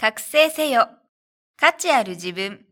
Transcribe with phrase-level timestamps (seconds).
[0.00, 0.88] 覚醒せよ。
[1.58, 2.64] 価値ある自分。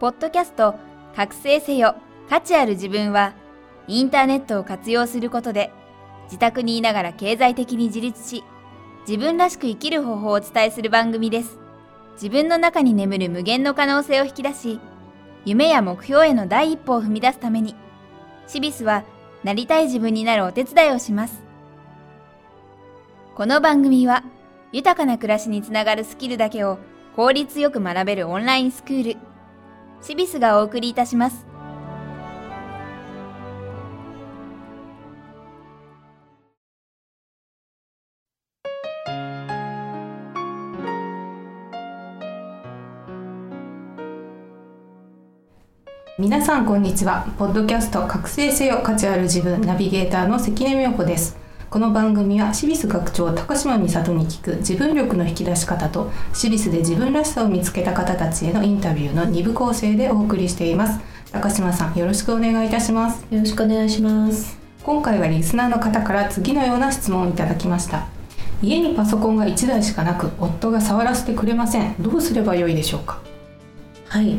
[0.00, 0.74] ポッドキャスト
[1.14, 1.94] 覚醒せよ。
[2.28, 3.34] 価値ある自分は、
[3.86, 5.70] インターネットを活用することで、
[6.24, 8.42] 自宅にいながら経済的に自立し、
[9.06, 11.56] 自分らしく生きる方法をお伝えする番組です。
[12.14, 14.80] 自分の中に眠る無限の可能性を引き出し、
[15.44, 17.74] 夢や目標への第一歩を踏み出すために、
[18.46, 19.04] シビスは
[19.42, 21.42] なりたい自分になるお手伝いをします。
[23.34, 24.22] この番組は、
[24.72, 26.78] 豊かな暮らしにつながるスキルだけを
[27.16, 29.20] 効率よく学べるオンラインスクール、
[30.02, 31.49] シビスがお送りいたします。
[46.30, 47.26] 皆さんこんにちは。
[47.40, 51.36] ポッドキャスト覚醒せよ価値ある自分ナビゲーターの関根美代子です。
[51.68, 61.00] この番組はシビス学長高島美里に聞く自分力の引き出し方とシビスで自分らしさを見つけた方たちへのインタビューの2部構成でお送りしています。
[61.32, 63.26] 高島さんよろしくお願いいたします。
[63.28, 64.56] よろしくお願いします。
[64.84, 68.06] 今回はリスナーの方から次のような質問をいただきました。
[68.62, 71.96] 家にパソコンが1台しかなく夫が触らせてくれません。
[72.00, 73.18] どうすればよいでしょうか？
[74.06, 74.38] はい。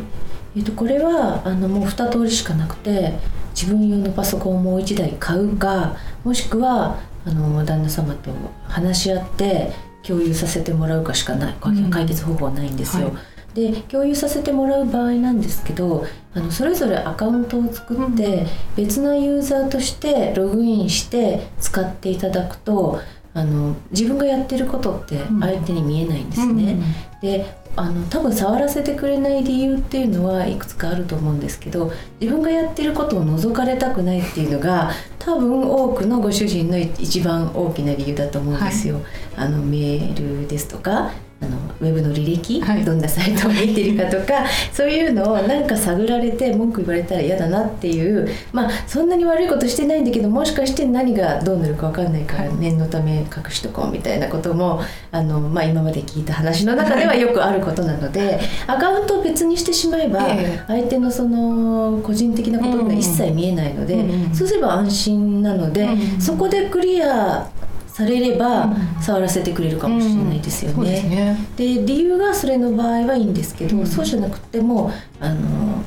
[0.56, 3.14] えっとこれはあのもう二通りしかなくて、
[3.54, 8.32] 自分用のパソコンをもう一台買うか、もしくはあの旦那様と
[8.64, 9.72] 話し合って
[10.04, 11.56] 共有させてもらうかしかない。
[11.64, 13.08] うん解決方法はないんですよ。
[13.08, 13.14] はい
[13.54, 18.46] で共有させてもらう場合なんですけどあのそれぞれアカウントを作って、
[18.78, 23.02] 別のユーザーとしてログインして使っていただくと
[23.34, 26.78] あの自分がやってることって相手に見えないんですね。
[27.22, 39.00] であの多分触らせてくれない理由っていうのはいくつかあると思うんですけど自分がやってることを覗かれたくないっていうのが多分多くのご主人の一番大きな理由だと思うんですよ。
[39.38, 42.86] あのメールですとかあのウェブの履歴、はい。
[42.86, 52.56] どんなサイトを見てるかとか そういうのをなんか探られて文句言われたら嫌だなっていうまあそんなに悪いことしてないんだけどもしかして何がどうなるか分かんないからはい。
[52.60, 54.82] 念のため隠しとこうみたいなことも
[55.12, 60.60] あの、まあ、今まで聞いた話の中ではよくあることなので、アカウントを別にしてしまえばええ。
[60.68, 66.22] 相手のその個人的なことが一切見えないので、うんうんそうすれば安心なので、うん。
[66.22, 67.48] そこでクリア
[67.94, 69.02] されればうん。
[69.02, 71.16] 触らせてくれるかもしれないですよそうですね。
[71.16, 73.88] ねで理由がそれの場合はいいんですけど、うん。
[73.88, 75.40] そうじゃなくてもあの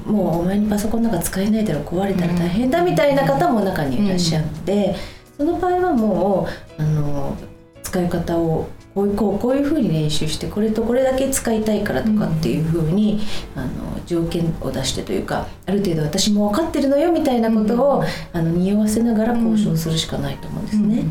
[0.04, 4.96] もうお前にパソコンなんか使えないだろ壊れたら大変だみたいな方も中にいらっしゃるので、
[5.36, 6.48] その場合はも
[6.78, 7.36] うあの
[7.82, 13.20] 使い方をこういうこうこういうふうに練習してこれとこれだけ使いたいからとかっていうふうに、
[13.56, 13.70] あの
[14.06, 21.04] 条件を出してというかある程度私も分かってるのよみたいなことを、あの匂わせながら交渉するしかないと思うんですね。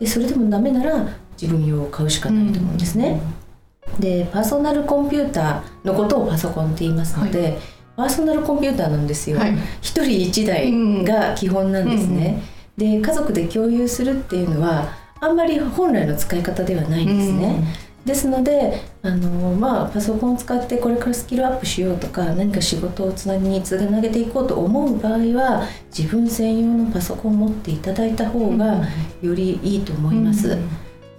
[0.00, 1.06] でそれでもダメなら
[1.40, 3.20] 自分用を買うしかないと思うんですね。
[3.98, 7.58] でパーソナルコンピューターのことをパソコンって言いますので、
[7.96, 9.38] パーソナルコンピューターなんですよ。
[9.38, 10.72] はい一人一台
[11.04, 12.42] が基本なんですね。
[12.76, 14.88] で家族で共有するっていうのは
[15.20, 17.62] あんまり本来の使い方ではないんですね。
[18.10, 28.82] ですのであの、まあ、パソコンを使ってこれからスキルアップしようとか何か仕事をつなぎにつなげていこうと思う場合は自分専用のパソコンを持っていただいた方が
[29.22, 30.58] よりいいと思います。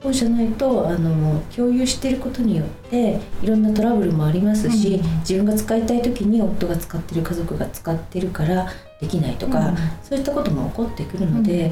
[0.03, 8.67] そうじゃないとあの共有していることによっていろんなトラブルもありますし、うん自分が使いたい時に夫が使ってる家族が使ってるから
[8.99, 11.69] できないとか、うんそういったことも起こってくるので、や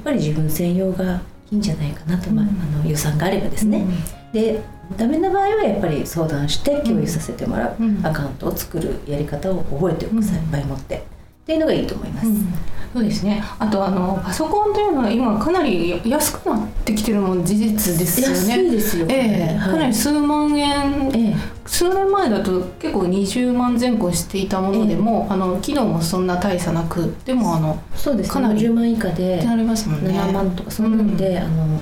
[0.00, 3.84] っぱり自分専用がいいんじゃないかなと、まあ、の予算があればですね。
[4.32, 4.62] で
[4.96, 8.04] ダメな場合はやっぱり相談して共有させてもらう、うん。
[8.04, 10.50] アカウントを作るやり方を覚えておく際、うん。
[10.50, 10.96] 場合持って。
[10.96, 12.26] っていうのがいいと思います。
[12.28, 12.54] うん。
[12.92, 13.42] そうですね。
[13.58, 18.70] あとあのパソコンというのは今かなり安くなってきてるもん事実ですよ安いね。
[18.70, 19.58] ですよ、ええ。
[19.58, 21.34] かなり数万円ええ。
[21.66, 28.32] 数年前だと結構20万前後していたものでも、あの機能もそんな大差なくでもあのそうですね。
[28.34, 30.10] かなり50万以下でなりますもんね。
[30.10, 31.16] 7万とかそんなん。
[31.16, 31.80] で、あの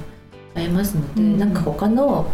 [0.55, 1.39] 買えますので、うん。
[1.39, 2.31] なんか他の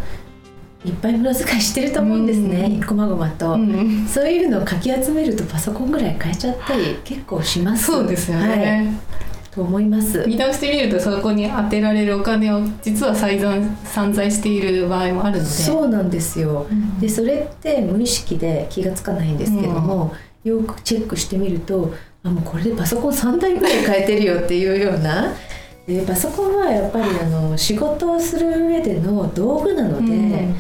[0.85, 2.83] いっぱい無駄遣いしてると思うんですね、うん。
[2.83, 4.07] こまごまと、うん。
[4.07, 7.87] そういうのをかき集めるとパソコンぐらい買えちゃったり結構します。
[7.87, 9.01] そうですよはい、ね、
[9.51, 10.25] と思います。
[10.27, 15.51] 見直してみるとそこに充てられるお金を実は散々散財している場合もあるので。
[15.51, 16.67] そうなんですよ。
[16.71, 16.99] うん。
[17.01, 20.15] でそれって無意識で気がつかないんですけども、
[20.45, 21.93] よくチェックしてみると
[22.23, 25.33] あもうこれでパソコン3台ぐらい買えてるよっていうような
[25.87, 30.57] でパソコンはやっぱりあの仕事をする上での道具なので、うん。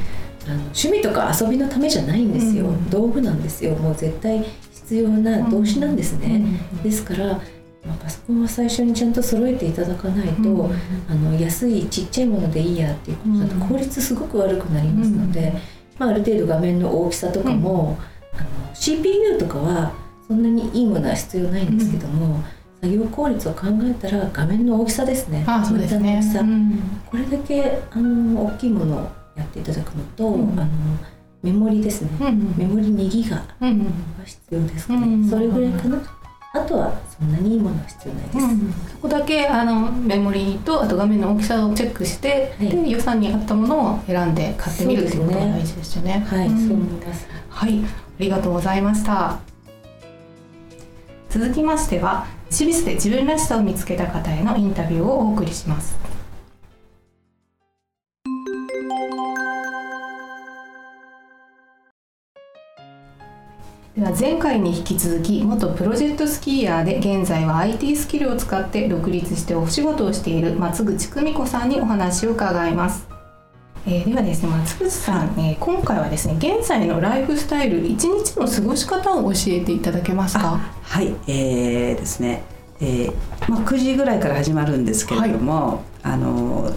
[0.46, 2.90] あの趣味とか遊びのためじゃないんですよ、うん。
[2.90, 3.74] 道具なんですよ。
[3.74, 6.44] もう絶対必必要な動詞なんですね、
[6.74, 6.82] うん。
[6.82, 10.72] ですから、まあ、パソコンは最初にちゃんと揃えていただかないと、うん。
[11.08, 15.52] あの安いちっちゃいものでいいやっていうことだとうん効率すごく悪くなりますので、
[15.98, 17.98] まあ、ある程度画面の大きさとかも、
[18.32, 19.92] あの CPU とかは
[20.28, 22.44] そんなにいいものは必要ないんですけども、
[22.80, 25.44] 作業効率を考えたら画面の大きさですね。
[25.46, 26.20] あそうですね。
[26.40, 26.78] うん。
[27.06, 30.60] これだけあの大きいものをやっていただくのと、うん。
[30.60, 30.70] あの
[31.42, 33.86] メモリですね、うんメモリ2ギガはうん。
[34.24, 35.98] 必要ですかね、うんそれぐらいかな。
[36.54, 42.68] あとはそんなにいいものは必要ないです、うんそこだけあのメモリとあと画面の大きさをチェックして、はい。
[42.68, 46.24] で予算に合ったものを選んで買ってみるっていうことが大事ですよね。
[46.28, 46.68] はい、ん。
[46.68, 47.26] そう思います。
[47.48, 47.88] はい、あ
[48.18, 49.38] りがとうございました。
[51.28, 55.98] 続きましては、シビスで自分らしさを見つけた方へのインタビューをお送りします。
[63.96, 73.05] では前回に引き続き元プロジェクトスキーヤーで現在は IT スキルを使って独立してお仕事をしている松口久美子さんにお話を伺います。
[73.88, 80.58] えーではですね松口さん、えー今回はですね現在のライフスタイル一日の過ごし方を教えていただけますか？
[80.82, 82.42] はい、えーですね、
[82.80, 83.14] えー
[83.48, 86.72] まあ、9時ぐらいから始まるんですけれども、あの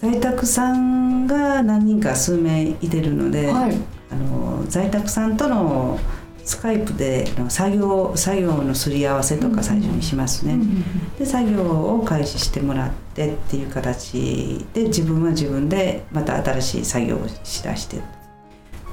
[0.00, 3.76] 在宅さんが何人か数名いてるので、はい。
[4.12, 5.98] あの在宅さんとの
[6.44, 10.58] スカイプでの作業作業のすり合わせとか最初にしますね。
[11.18, 18.00] で作業を開始してもらってっていう形で自分は自分でまた新しい作業をしだして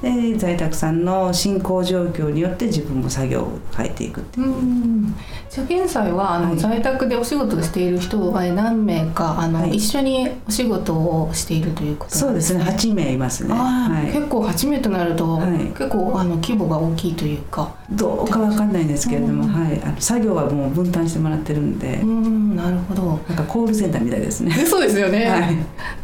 [0.02, 4.46] で在宅さんの進行状況によって自分も作業を変えていくっていう。
[4.46, 5.14] うん。
[5.50, 6.58] じゃあ現在はあの、はい。
[6.58, 9.76] 在宅でお仕事をしている人は何名かあの、はい。
[9.76, 12.62] 一緒にお仕事をしているということなんそうですね。
[12.62, 15.58] 8名いますね、はい、結構初めとなると、はい。
[15.68, 17.74] 結構あの規模が大きいというか。
[17.90, 19.48] どうかわかんないんですけれども、うん。
[19.48, 23.02] はい、あの作業はもう分担してもらってるんで、うんなるほど。
[23.02, 24.52] なんかコールセンターみたいですね。
[24.66, 25.56] そうですよね、はい。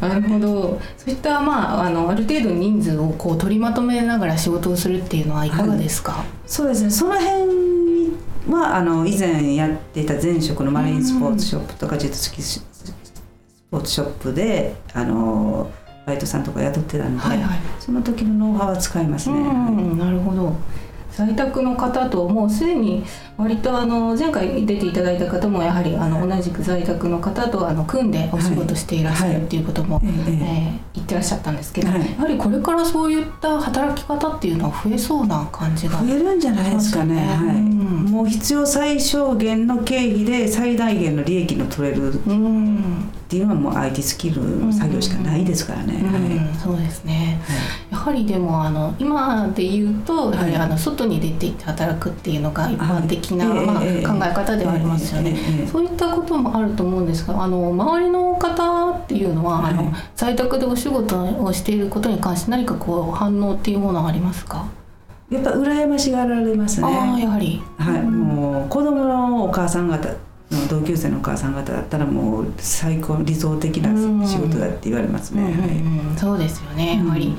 [0.09, 0.79] なるほど。
[0.97, 6.89] そういった、まあ、あのある程度人数をこう取りまとめながら仕事をするっていうのはいかがですか、そうですね。
[6.89, 8.11] その辺
[8.49, 12.65] はあの以前やっていた前職のマリンスポーツショップとかジェットスキース
[13.71, 15.71] ポーツショップであの
[16.05, 17.59] バイトさんとか雇ってたんで、はいはい。
[17.79, 19.37] その時のノウハウは使いますね。
[19.37, 19.97] うん。
[19.97, 20.55] なるほど
[21.15, 23.03] 在宅の方ともうすでに
[23.37, 31.99] 割とあの前回出ていただいた方もやはりあの同じく在宅の方とあの組んでお仕事していらっしゃるっていうことも、ええ言ってらっしゃったんですけど、はい。
[31.99, 37.15] やはりこれからそういった働き方っていうのは増えそうな感じが増えるんじゃないですかね。
[37.17, 37.55] はい。
[37.55, 38.05] うん。
[38.05, 42.13] もう必要最小限の経費で最大限の利益の取れる。
[42.13, 45.95] っうん、ていうのはもう IT スキルの作業しかないですからね。
[45.95, 46.55] うんはい。
[46.55, 47.41] そうですね。
[47.91, 55.35] やはりでもあの今で言うとやはりあの外に出て行って働くっていうのが一般的な、はいまあ、ええ考え方ではありますよね。
[55.71, 64.67] そういったこともあると思うんですがあの周りの方っていうのは、あのはい在宅でお仕事をしていることに関して何かこう反応っていうものはありますか、
[65.29, 66.87] やっぱ羨ましがられますね。
[66.87, 70.09] ああやはり、はい、もう子供のお母さん方
[70.55, 73.89] の同級生のお母さん方だったらもう最高理想的な
[74.27, 75.41] 仕事だって言われますね。
[75.43, 75.69] うんうんはい。
[75.69, 76.97] うんそうですよね。
[76.97, 77.35] やはり、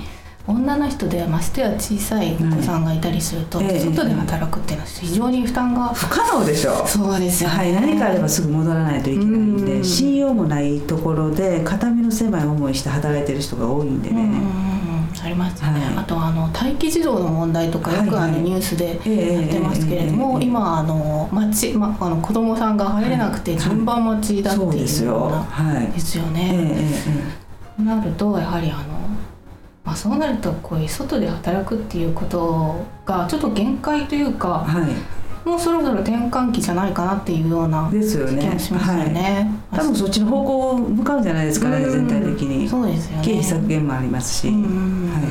[0.47, 3.67] 女の人でましてや小さいお子さんがいたりすると、はい。
[3.69, 6.89] ええ外で働くっていうのは非常に負担が、不可能でしょう。
[6.89, 9.85] そうですよね、はい、何かあればすぐ戻らないといけないんで、うん。
[9.85, 14.23] 信用もないところで肩身の狭い思いして働いてる人が多いんでね。
[14.23, 14.96] うん
[15.27, 15.97] ありますよね、はい。
[15.99, 25.03] あとあの待機児童の問題とかよくあのニュースでええやってますけれども、今あの待ち、ま、あの子供さんが入れなくて順番待ちだってい。
[25.03, 25.87] うようなはい。
[25.89, 26.25] ですよ。
[26.25, 26.51] ね。
[26.55, 27.03] え
[27.77, 28.83] となるとやはりあの、
[29.85, 34.89] まあ、そうなるとこういう外で働くっていうことがちょっと限界というかは
[35.47, 38.43] もうそろそろ転換期じゃないかなっていうようないですよね。
[38.43, 39.13] 気もしますよはい。
[39.13, 39.49] ね。
[39.71, 42.69] 多分そっちの方向向かうんじゃないですかね、うん全体的に。
[42.69, 43.25] そうですよね。
[43.25, 44.49] 経費削減もありますし。
[44.49, 45.23] うんうんうんはい。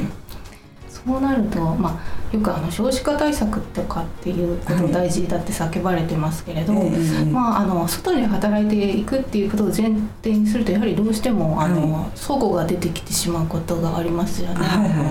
[0.87, 9.93] そうなると、まあ、よくあの少子化対策とかっていうこと大事だって叫ばれてますけれど、ええええまあ、あの外で働いていくっていうことを前
[10.23, 14.55] 提にするとやはりどうしてもあの、は齟齬が出てきてしまうことがありますよね。
[14.55, 15.03] はいはいは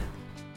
[0.00, 0.03] い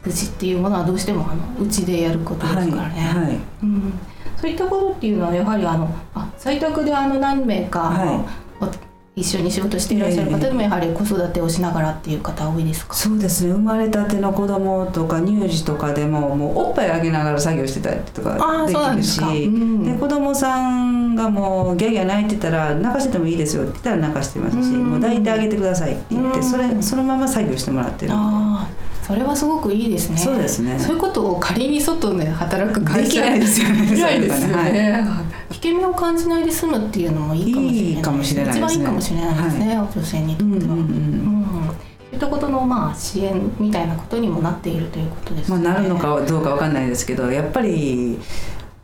[0.03, 2.69] 愚痴っていうものはどうしてもあのうちでやることですはい。
[2.69, 3.01] からね。
[3.01, 3.39] はい。
[3.63, 3.93] うん、
[4.37, 8.25] そういったことっていうのはやはりあのあ在宅であの何名か、は
[8.61, 8.87] いお
[9.17, 18.35] 一緒に仕事していらっしゃる方でもやはり子育てをしながらっていう方多いですか、そうですね生まれたての子供とか乳児とかでももうおっぱいあげながら作業してたりとか
[18.67, 30.17] できるしかうんで子供さんがもうギャーギャー泣いてたら泣かせてもいいですよって言ったら泣かしてますしうんもう抱いてあげてくださいって言ってうんそれそのまま作業してもらってるんでそれはすごくいいですね。
[30.17, 30.77] そうですね。
[30.77, 33.85] そういうことを仮に外で働く会社できないですよね。
[33.85, 35.07] できないですよそういうね、
[35.49, 38.65] 危険味を感じないで済むっていうのもいいかもしれないいいかもしれないですね。
[38.67, 41.45] 一番いいかもしれないですね、女性にとっては、うんうんうんうん。
[41.67, 45.65] そういったことのまあ支援みたいなことにもなっているということですまあ、ね。
[45.69, 48.19] なるのかどうかわかんないですけどやっぱり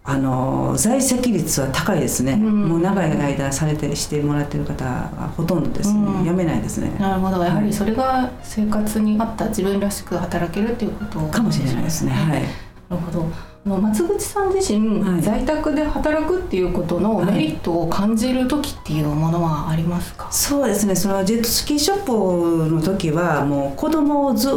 [0.05, 2.67] あの在籍率は高いですね、うん。
[2.67, 6.25] もう長い間されてしてもらってる方がほとんどですね、うん。
[6.25, 6.91] やめないですね。
[6.99, 12.11] なるほど、やはりそれが生活に合った自分らしく働けるっていうことかもしれないですね。
[12.11, 12.41] はい。
[12.89, 13.25] なるほど。
[13.65, 15.21] 松口さん自身、はい。
[15.21, 20.27] 在宅で働くっていうことのメリットを感じる時っていうものはありますか？
[20.33, 20.97] そうですね。
[20.97, 24.51] そのジェットスキーショップの時はもう子供をずっ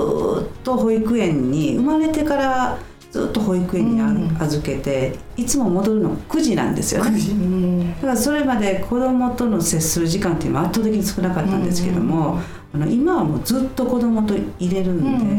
[0.64, 2.78] と保育園に生まれてから
[3.16, 7.18] ずっと保育園に預けていつも戻るのが9時なんですよね。
[7.18, 7.94] うん。
[7.94, 12.38] だからそれまで子供との接する時間っていうのは圧倒的に少なかったんですけども、
[12.74, 15.30] あの今はもうずっと子供と入れるんで、うんうんうん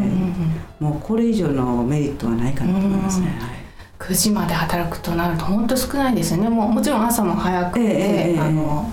[0.80, 0.88] うん。
[0.88, 3.28] もうこれ以上のメリットはないかなと思いますね。
[3.40, 3.58] はい。
[4.00, 6.50] 9時まで働くとなると本当少ないですよね。
[6.50, 7.90] もうもちろん朝も早くて、ええ
[8.32, 8.40] ええ。
[8.40, 8.92] あの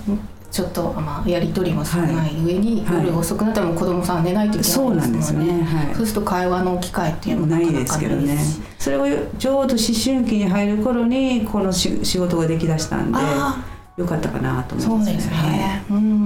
[0.55, 3.05] ちょっと、まあ、やり取りも少ない上に、はい。
[3.07, 5.57] 夜遅くなったら子供さん寝ないといけそうなないんですよですもんね。
[5.57, 5.63] ね。
[5.65, 5.95] はい。
[5.95, 8.37] そうすると会話の機会っていうのもないですけどね。
[8.79, 9.05] それを
[9.37, 13.65] ちょうど思春期に入る頃にこのし仕事ができだしたんであ
[13.97, 16.25] よかったかなとあ思いますそうですね、うん。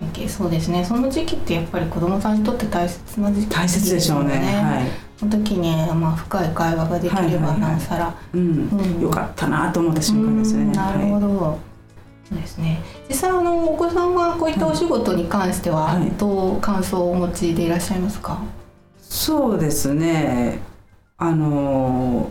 [0.00, 0.84] 神経そうですね。
[0.84, 4.38] その時期ってやっぱり子供さんにとって大切な時期大切でしょうね。
[4.60, 4.86] はい。
[5.16, 7.30] その時に、まあ、深い会話ができればはい。
[7.30, 7.40] はい。
[7.42, 7.60] はい。
[7.60, 8.68] なおさら、うん。
[8.72, 9.00] うん。
[9.00, 10.64] よかったなと思った瞬間ですね。
[10.64, 10.72] うん。
[10.72, 11.58] なるほはど、
[12.28, 16.10] そうですね実際あのお子さんはこういったお仕事に関してははい。
[16.18, 18.36] どう感想をお持ちでいらっしゃいますか、い
[19.00, 20.58] そうですね。
[21.16, 22.30] あの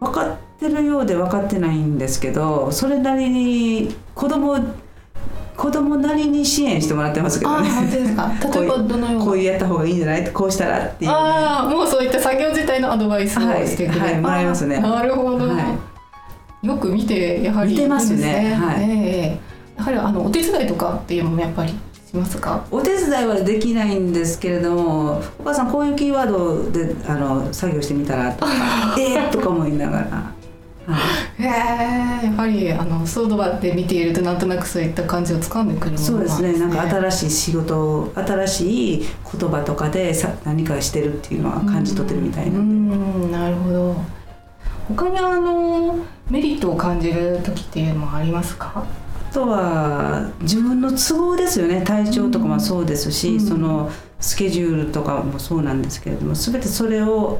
[0.00, 4.58] 分かってるようで分かってないんですけどそれなりに子供
[5.56, 7.68] 子供なりに支援してもらってますけどね。
[7.90, 8.32] ですか？
[8.58, 9.24] 例えばどのような？
[9.26, 10.26] こうやった方がいいんじゃない？
[10.32, 14.20] こうしたらっていうね、ああもうそういった作業自体のアドバイスをはいしてくれる、はい。
[14.20, 14.80] もらいますね。
[14.80, 15.76] なるほど、は
[16.62, 18.54] よく見てやはり見てますね。
[18.54, 18.84] はい。
[18.84, 18.86] え
[19.38, 19.40] え。
[19.76, 21.76] やはりあのお手伝いとかっていうのもやっぱりし
[22.14, 22.64] ますか？
[22.70, 28.52] お手伝いはできないんですけれどもお母さんこういうキーワードであの作業してみたらとか
[29.00, 30.06] えーとか思いながら、
[30.86, 30.98] は
[31.38, 31.42] い。
[31.42, 36.52] へえやはりあのソードバで見ているとなんとなくそういった感じを掴んでくるものそうですね。
[36.60, 39.06] なんか新新しい仕事新しい
[39.40, 43.96] 言葉とかでさ何かしてるっていうのは感じ取ってるみたいな、うんなるほど。
[44.88, 45.96] 他にあの
[46.32, 48.86] メリットを感じる時っていうのもありますか？
[49.30, 51.82] あとは自分の都合ですよね。
[51.82, 53.40] 体調とかもそうですし、うん。
[53.40, 57.38] そのスケジュールとかもそうなんですけれども全てそれを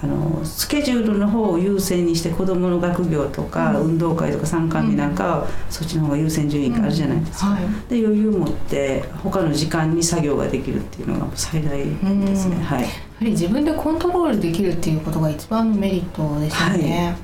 [0.00, 3.86] あのスケジュールの方を優先にして子どもの学業とか、うん。
[3.88, 7.46] 運動会とか参観日なんかは、そっちの方が優先順位があるじゃないですか。
[7.46, 7.62] はい。
[7.88, 12.54] で余裕持って他の時間に作業ができるっていうのが最大ですね。
[12.56, 12.62] うん。
[12.62, 12.82] はい。
[12.82, 17.16] やはり自分でコントロールできるっていうことが一番のメリットですよね。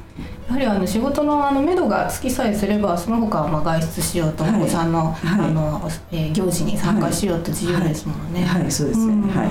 [0.48, 8.44] やはりあの仕事のあの目処がつきさえすればその他はまあ外出しようと、はいお子さんの,、はいあのえー行事に参加しようと自由ですもんね。
[8.44, 9.12] はい、そうですね。
[9.14, 9.50] うんはい。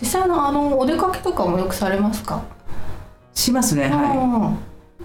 [0.00, 2.42] 実際あのあのお出かけとかもよくされますか？
[3.34, 3.88] しますね。
[3.90, 4.56] は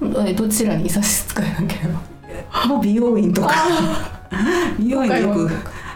[0.01, 1.99] うんえどちらに差し支えなければ。
[2.65, 2.67] い。
[2.67, 3.53] もう美容院とか
[4.79, 5.49] 美容院によく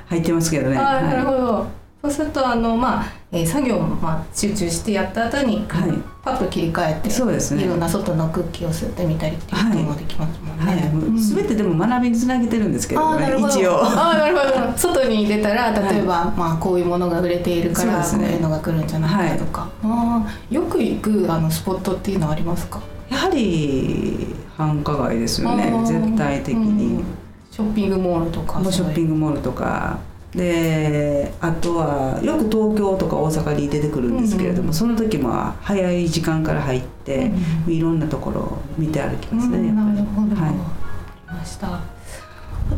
[0.07, 0.75] 入ってますけどね。
[0.75, 1.67] なるほはど。
[2.03, 5.93] そうするとあのまあ、えー作業もまあ集中してやった後に、はい。
[6.23, 7.11] パッと切り替えてい。
[7.11, 7.63] そうですね。
[7.63, 10.65] いろんな外の空気を吸ってみたりっていうこともできますもんね。
[10.65, 10.89] はい。
[10.89, 13.53] もうすべてでも学びにつなげてるんですけあどねーなるほど。
[13.53, 13.83] 一応。
[13.83, 14.77] あーなるほど。
[14.77, 18.03] 外に出たら例えば、まあ、こういうものが売れているから、ね。
[18.11, 22.81] こういうのが来るんじゃないかとか、あーよく行くあのスポットっていうのはありますか？
[23.09, 25.71] やはり繁華街ですよね。
[25.85, 27.03] 絶対的に、うん。
[27.51, 29.99] ショッピングモールとかショッピングモールとか
[30.31, 35.31] であとはよく東京とか大阪に出てくるんですけれども、うんその時も
[35.61, 37.31] 早い時間から入って、
[37.67, 40.53] うんいろんなところを見て歩きますね、うんなるほど、はい。
[41.33, 41.67] ました。
[41.67, 41.81] あ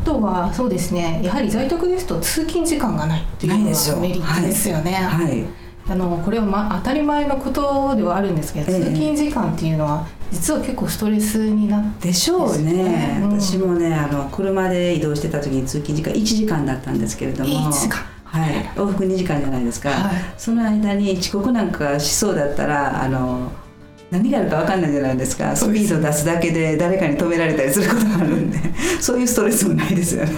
[0.05, 3.95] とはそうですねやはり在宅ですと通勤時間がないっていうのないですよ。
[3.95, 5.43] はメリットですよね、はい。
[5.89, 8.79] あのこれは、ま、当たり前のことではあるんですけど、ええ。
[8.79, 13.19] 通勤時間っていうのは実は結構ストレスになってでしょうねね。
[13.23, 13.39] うん。
[13.39, 17.49] 私もねあの車で移動してた時に通勤時間1時間だったんですけれども。
[17.49, 17.99] 1時間。
[18.23, 20.13] はい、往復2時間じゃないですか、はい。
[20.37, 23.51] その間に遅刻なんかしそうだったらあの
[24.11, 25.55] 何があるか分かんないじゃないですか。
[25.55, 28.59] スピード出すだけで誰かに止められたりすることがあるんで。
[28.99, 30.31] そういうストレスもないですよね。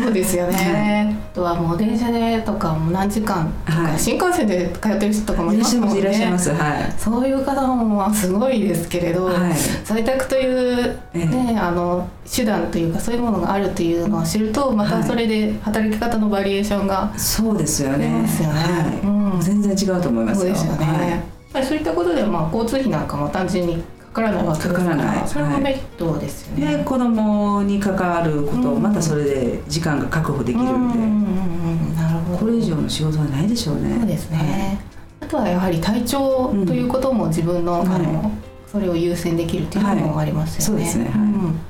[0.00, 3.98] そうですよね、あとはもう電車でとかも何時間とか、はい。
[3.98, 6.08] 新幹線で通ってる人とかもいいらっしゃいますもんね。
[6.08, 6.50] ますいらっしゃいます。
[6.50, 6.94] はい。
[6.96, 9.52] そういう方もまあすごいですけれど、はい。
[9.84, 11.26] 在宅という、ええ。
[11.26, 18.06] ねあの手段というかそういうものがあるというのを知るとまたそれで働き方のバリエーションがそうですよね。
[18.06, 18.26] よね。
[18.26, 19.06] はい。
[19.06, 19.40] うん。
[19.40, 20.54] 全然違うと思いますよ。
[20.54, 25.28] そうですよね、ぱりそういったことでまあ交通費なんかも単純にかからないわけですからかからない。
[25.28, 26.76] それもメリットですよね。
[26.78, 32.38] で子供に関わることまたそれで時間が確保できるんで、うんうんうんうんなるほど。
[32.38, 33.96] これ以上の仕事はないでしょうね。
[33.98, 34.80] そうですね、
[35.20, 38.30] あとはやはり体調ということも自分の,、うんあのは
[38.70, 40.84] それを優先できるっていうのもありますよね。
[40.84, 41.18] はいそうですね。
[41.18, 41.20] はい。
[41.20, 41.60] ん。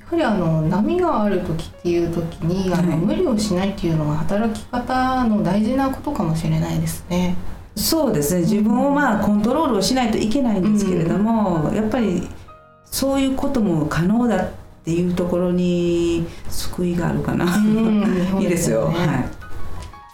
[0.00, 2.98] やはりあの波がある時っていう時にあの、はい。
[2.98, 7.34] 無理をしないっていうのが働き方の大事なことかもしれないですね。
[7.76, 8.40] そうですね。
[8.40, 12.26] 自分をまあコントロールをしないといけないんですけれども、やっぱり
[12.86, 14.48] そういうことも可能だっ
[14.84, 18.40] ていうところに救いがあるかな、うん。
[18.40, 18.88] いいですよ。
[18.88, 19.06] ね。
[19.06, 19.28] はい。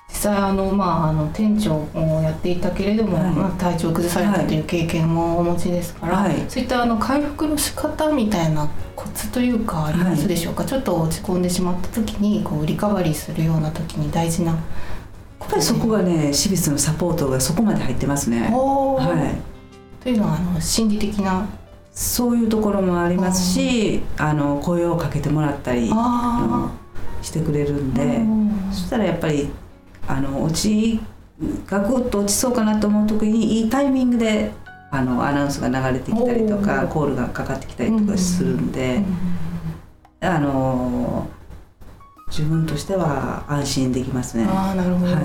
[0.09, 3.33] 実際あの、まあ、あの店長をやっていたけれども、はい。
[3.33, 6.45] まあ、体調を崩されたという経験もお持ちですから、はい。
[6.49, 14.57] そういったあの回復の仕方みたいなコツというかありますでしょうか、ちょっと落ち込んでしまった時にこうリカバリーするような時に大事な
[15.53, 19.35] ぱりそこがね私立のサポートがそこまで入ってますね、は
[20.01, 21.47] い、というのはあの心理的な。
[21.95, 26.71] そういうところもありますしあの声をかけてもらったりああの
[27.21, 28.73] してくれるんーで、うん。
[28.73, 29.51] そしたらやっぱり
[30.09, 31.01] あの落ち
[31.67, 34.53] がぐっと落ちそうかなと思う時にいいタイミングで
[34.91, 39.03] あのアナウンスが流れてきたりとかコールがかかってきたりとかするんで、
[40.21, 41.29] あの
[42.37, 44.47] 自分としては安心できますね。
[44.49, 45.23] ああなるほど、はい。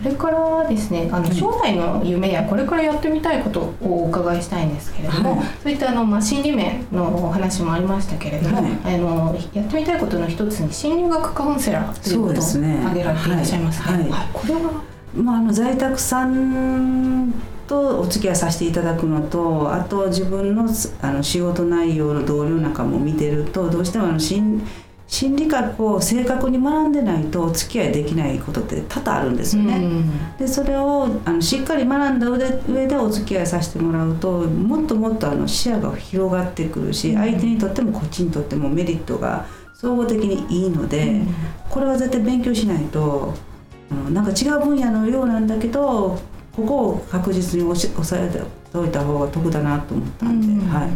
[0.00, 5.46] それからですねあのはい将来の夢やこれからやってみたいことをお伺いしたいんですけれども、はい。
[5.60, 8.94] そういったあの、まあ、心理面のお話もありましたけれども、はい。
[8.94, 13.98] あのやってみたいことの一つに心理学カウンセラーということを挙げられていらっしゃいますね。
[13.98, 14.08] はい。
[14.08, 14.28] はい。
[14.32, 14.60] これは？
[15.16, 17.32] まあ、あの在宅さん
[17.66, 20.68] とお付き合いさせていただくのとあと自分の
[21.02, 24.62] あの仕事内容の同僚なんかも見てるとどうしてもあの心
[25.08, 29.80] 心理学を正確に学んでないとお付き合いできないことって多々あるんですよね。
[30.38, 41.22] でそれをあのしっかり学んだ上でお付き合いさせてもらうともっともっとあの視野が広がってくるし相手にとってもこっちにとってもメリットが総合的にいいので、
[41.70, 43.32] これは絶対勉強しないと
[43.90, 46.20] あのなんか違う分野のようなんだけど
[46.54, 48.42] ここを確実に押さえて
[48.76, 50.68] おいた方が得だなと思ったんで、うん。
[50.68, 50.90] はい、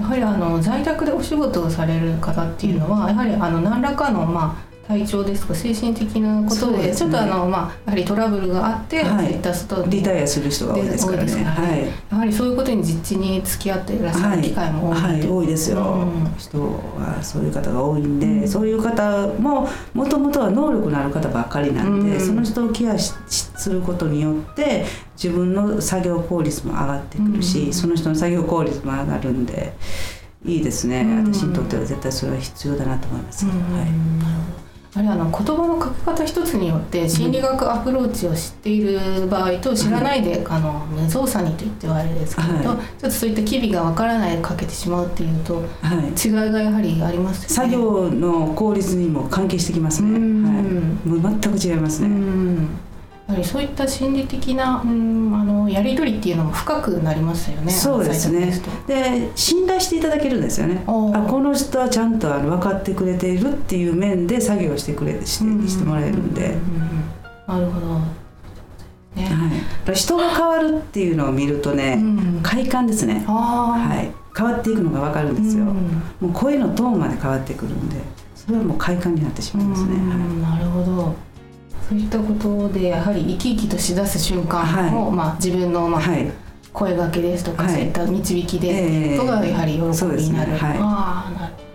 [0.00, 5.54] やはりあの在宅でお仕事をされる方っていうのは、やはりあの何らかの、まあ、体調ですとか？
[5.54, 6.96] 精神的なことでね。
[6.96, 9.26] ちょっとあの、まあ、やはりトラブルがあって、はい。
[9.26, 11.34] そういった外にリタイアする人が多いですからね。
[11.34, 11.44] ね。
[11.44, 11.86] はい。
[12.10, 16.34] やはりそういうことに実地に付き合っていらっしゃる機会も多い、はい、多いですよ、うん。
[16.36, 18.48] 人はそういう方が多いんで、うん。
[18.48, 22.20] そういう方ももともとは能力のある方ばっかりなんで、うん。
[22.20, 27.72] その人をケアししすることによって自分の作業効率も上がってくるし、うん。
[27.72, 29.72] その人の作業効率も上がるんで
[30.44, 31.32] いいですね、うん。
[31.32, 33.52] 私にとっては絶対それは必要だなと思います、うん。
[33.52, 33.88] はい
[34.92, 42.64] あれあの言葉の書き方一つによって心理学アプローチを知っている場合と知らないで、あの無造作にと言ってはあれですけれど、はい。
[42.64, 46.08] ちょっとそういった機微がわからないで書けてしまうっていうとはい。
[46.08, 47.68] 違いがやはりありますよね。
[47.68, 50.44] 作業の効率にも関係してきますね、うん。
[50.44, 52.66] はい、もう全く違いますうね、
[53.30, 57.72] んやはりそういった心理的な、うん、あのやり取りっていうのも深くなりますよね。
[57.72, 58.52] そうですね。
[58.86, 60.82] で信頼していただけるんですよね。
[60.86, 60.90] あ
[61.28, 67.98] この人はちゃんとあの分かってくれているっていう面で作業してくれしてしてもらえるんで、うううんなるほど。
[69.16, 69.26] ね。
[69.86, 73.24] はい、人が変わるっていうのを見るとね、うん快感ですね。
[73.26, 77.96] はい、変わっていくのが分かるんですよ、うんもう声のトーンまで変わってくるんで
[78.34, 80.42] それはもう快感になってしまいますね、うん。
[80.42, 80.58] はい。
[80.58, 81.14] なるほど
[81.90, 84.60] そういったことでやはり生き生きとしだす瞬間
[84.96, 85.12] を、はい。
[85.12, 86.30] まあ、自分の、まあはい。
[86.72, 87.72] 声掛けですとか、はい。
[87.72, 90.58] そういった導きでっていうことがやはり喜びになる、ね。
[90.58, 90.78] はい。
[90.78, 91.69] ああなるあ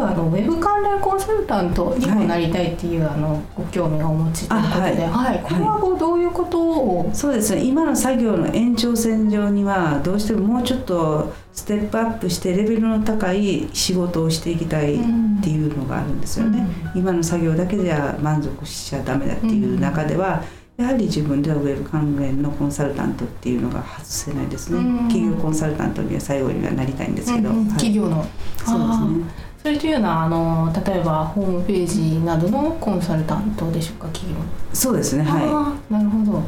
[0.00, 5.40] とはあのウェブ関連コンサルタントにもなりたいっていう、あのご興味をお持ちということで、あはい。
[5.42, 7.62] これはこうどういうことを、そうですね。
[7.64, 14.98] 今の作業の延長線上にはどうしてももうちょっとステップアップしてレベルの高い仕事をしていきたいっ
[15.42, 20.42] ていうのがあるんですよね、今の作業だけでは満足しちゃダメだっていう中では、
[20.76, 24.96] やはり自分ではウェブ関連のコンサルタントっていうのが外せないですね、うん。
[25.08, 27.56] 企業コンサルタントには最後にはなりたいんですけど、うん。
[27.56, 27.72] うんはい。
[27.72, 28.24] 企業の。
[28.64, 34.44] そうですねそれというのはあの例えばホームページなどのコンサルタントでしょうか企業の。
[34.72, 36.42] そうですねはああなるほど。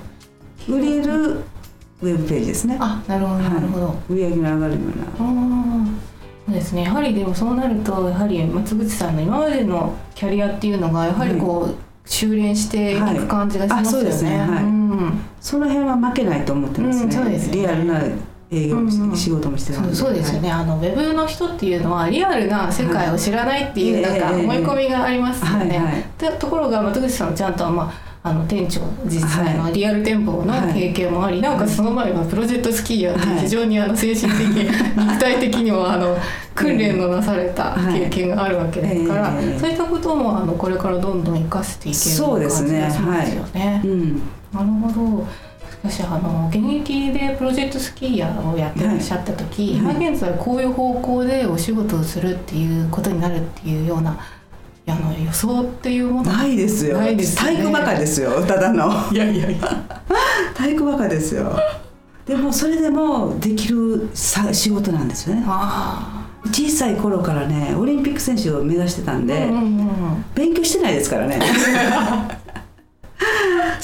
[0.67, 1.33] い売れる
[2.01, 2.79] ウェブページですね。
[2.81, 5.05] あなるほどなるほど、はい、売り上げが上がるような。
[6.47, 6.85] そうですね。
[6.85, 11.75] やはりでもそうなるとやはり松口さんの今までのキャリアっていうのがやはりこう、はい。
[12.05, 14.09] 修練していく感じがしますよね。
[14.09, 14.39] はい、そうですね。
[14.39, 14.65] はい。
[14.65, 17.05] うん、その辺は負けないと思ってますね。
[17.05, 17.57] うん、そうですね。
[17.59, 18.01] リアルな
[18.53, 18.79] 営業
[19.15, 25.79] 仕事もしてそうそうですよね、はい、あのウェブの人っていうのはリアルな世界を知らないっていうなんか思い込みがありますよね。
[25.79, 34.47] はいはい、ところが松口さんはちゃんとまああの店長実際のリアル店舗の経験もあり、はい、なおかつその前はプロジェクトスキーヤーって非常にあの精神的、
[34.97, 36.17] 肉体的にもあの
[36.55, 43.81] 訓練のなされた経験があるわけですから、はい、そういったこともあのこれからどんどん生かしていける感じがしますよね。
[43.83, 43.89] はい。
[43.89, 45.27] うん、なるほど
[45.83, 54.13] しかしあの現役でプロジェクトスキーヤーをやってらっしゃった時、今現在こういう方向でお仕事をするっていうことになるっていうような
[54.87, 56.99] いやの予想っていうものないですよ。
[56.99, 58.93] ないです、ね、体育バカですよただの。
[59.13, 59.85] いやいやいや。
[60.55, 61.57] 体育バカですよ。
[62.27, 65.45] でもそれでもできるさ仕事なんですよね。
[66.47, 71.39] 小さい頃からねオリンピック選手を目指してたんで、うんうんうん、勉強してないですからね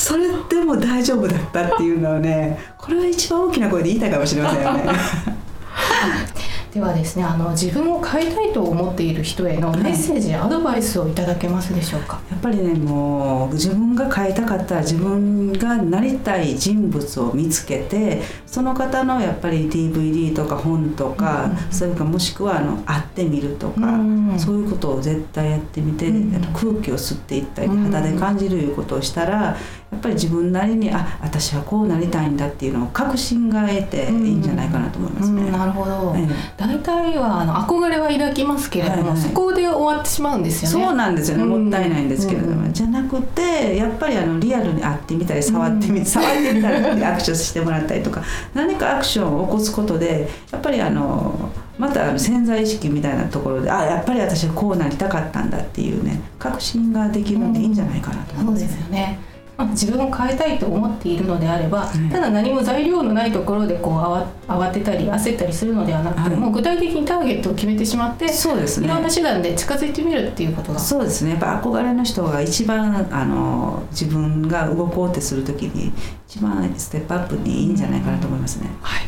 [0.09, 4.85] それでも大丈夫だったっていうのはねこれは一番大きな声で言いたいかもしれませんよね。
[6.72, 29.57] ではですねあの自分を変えたいと思っている人へのメッセージやアドバイスをいただけますでしょうか、はい、やっぱりねもう自分が変えたかったら自分がなりたい人物を見つけてその方のやっぱり DVD とか本とか、うん、それかもしくはあの会ってみるとか、うん、そういうことを絶対やってみて、うん、空気を吸っていったり肌で感じるいうことをしたら
[29.90, 35.42] やっぱり自分なりにあ私はこうなりたいんだっていうのを確信が得ていいんじゃないかなと思いますね。
[35.42, 40.87] うん、なるほど、ええ、大体はあの憧れは抱きますけれども、はいはい、そこで終わってしまうんですよね。
[40.87, 59.28] そうなんですよね、もったいないんですけれども、うん、じゃなくてやっぱりあのリアルに会ってみたり触ってみ、うん、触ってみたり握手してもらったりとか何かアクションを起こすことでやっぱりあのまた潜在意識みたいなところであやっぱり私はこうなりたかったんだっていうね確信ができるのでいいんじゃないかなと思います、ね、そうですよね。
[59.66, 71.33] 自分を変えたいと思っているのであれば、ただ何も材料のないところでこう慌てたり焦ったりするのではなくて、はい、もう具体的にターゲットを決めてしまってそうです、ね、いろんな手段で近づいてみるっていうことがそうですね。
[71.33, 75.92] やっぱ憧れの人が一番あの自分が動こうってする時に
[76.29, 78.71] 一番ステップアップにいいんじゃないかなと思いますね。
[78.81, 79.07] はい、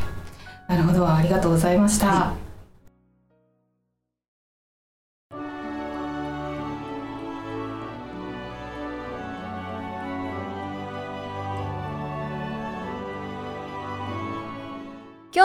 [0.68, 1.08] なるほど。
[1.08, 2.06] ありがとうございました。
[2.06, 2.49] はい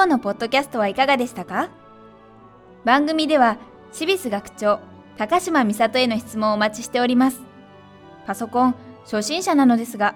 [0.05, 1.69] 今日のポッドキャストはいかがでしたか？
[2.83, 3.57] 番組では、
[3.91, 4.79] シビス学長、
[5.17, 7.41] 高島美里への質問をお待ちしております。
[8.27, 10.13] パソコン、初心者なのですが、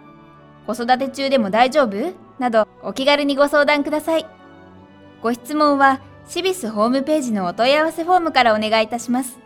[0.67, 2.13] 子育て中でも大丈夫？
[2.37, 4.27] など、お気軽にご相談ください。
[5.23, 9.39] ご質問は、シビスホームページのお問い合わせフォームからお願いいたします。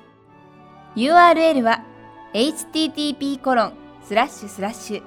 [0.97, 1.85] URL は、
[2.33, 5.03] http コロンスラッシュスラッシュ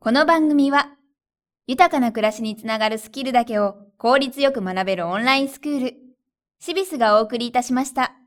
[0.00, 0.96] この番組は
[1.66, 5.96] 豊かな暮らしにつながるスキルだけを効率よく学べるオンラインスクール、
[6.58, 8.21] シビスがお送りいたしました。